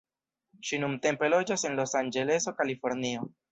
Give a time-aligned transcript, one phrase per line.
[0.69, 3.31] Ŝi nuntempe loĝas en Los-Anĝeleso, Kalifornio.